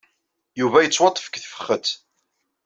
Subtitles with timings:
[0.59, 1.87] Yuba yettwaṭṭef deg tefxet.